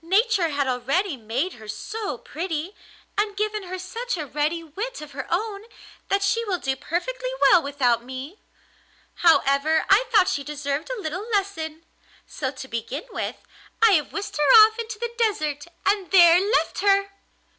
Nature 0.03 0.49
had 0.49 0.67
already 0.67 1.15
made 1.15 1.53
her 1.53 1.67
so 1.67 2.17
pretty, 2.17 2.73
and 3.19 3.37
given 3.37 3.61
her 3.61 3.77
such 3.77 4.17
a 4.17 4.25
ready 4.25 4.63
wit 4.63 4.99
of 4.99 5.11
her 5.11 5.27
own, 5.31 5.63
that 6.09 6.23
she 6.23 6.43
will 6.45 6.57
do 6.57 6.75
perfectly 6.75 7.29
well 7.39 7.61
without 7.61 8.03
me. 8.03 8.39
However, 9.17 9.85
I 9.91 10.05
thought 10.11 10.27
she 10.27 10.43
deserved 10.43 10.89
a 10.89 10.99
little 10.99 11.29
lesson, 11.29 11.85
so 12.25 12.49
to 12.49 12.67
begin 12.67 13.03
with 13.11 13.35
I 13.79 13.91
have 13.91 14.11
whisked 14.11 14.37
her 14.37 14.63
off 14.65 14.79
into 14.79 14.97
the 14.97 15.11
desert, 15.19 15.65
and 15.85 16.09
there 16.09 16.39
left 16.39 16.79
her! 16.79 17.11